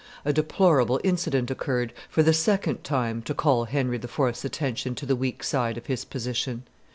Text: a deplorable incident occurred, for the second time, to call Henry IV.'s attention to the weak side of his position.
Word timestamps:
a 0.25 0.33
deplorable 0.33 0.99
incident 1.03 1.51
occurred, 1.51 1.93
for 2.09 2.23
the 2.23 2.33
second 2.33 2.83
time, 2.83 3.21
to 3.21 3.35
call 3.35 3.65
Henry 3.65 3.97
IV.'s 3.97 4.43
attention 4.43 4.95
to 4.95 5.05
the 5.05 5.15
weak 5.15 5.43
side 5.43 5.77
of 5.77 5.85
his 5.85 6.05
position. 6.05 6.63